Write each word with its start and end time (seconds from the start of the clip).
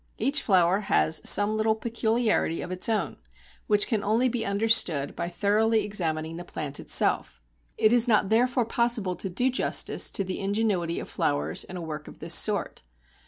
Each 0.17 0.41
flower 0.41 0.79
has 0.79 1.21
some 1.23 1.55
little 1.55 1.75
peculiarity 1.75 2.63
of 2.63 2.71
its 2.71 2.89
own 2.89 3.17
which 3.67 3.85
can 3.85 4.03
only 4.03 4.27
be 4.29 4.43
understood 4.43 5.15
by 5.15 5.29
thoroughly 5.29 5.83
examining 5.83 6.37
the 6.37 6.43
plant 6.43 6.79
itself. 6.79 7.39
It 7.77 7.93
is 7.93 8.07
not 8.07 8.29
therefore 8.29 8.65
possible 8.65 9.15
to 9.15 9.29
do 9.29 9.51
justice 9.51 10.09
to 10.09 10.23
the 10.23 10.39
ingenuity 10.39 10.99
of 10.99 11.07
flowers 11.07 11.63
in 11.65 11.77
a 11.77 11.81
work 11.83 12.07
of 12.07 12.17
this 12.17 12.33
sort. 12.33 12.81